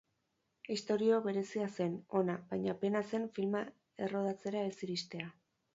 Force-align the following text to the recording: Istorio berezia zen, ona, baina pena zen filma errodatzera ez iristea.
Istorio 0.75 1.19
berezia 1.27 1.67
zen, 1.75 1.93
ona, 2.23 2.39
baina 2.55 2.77
pena 2.87 3.07
zen 3.13 3.31
filma 3.39 3.65
errodatzera 4.09 4.67
ez 4.73 4.77
iristea. 4.89 5.33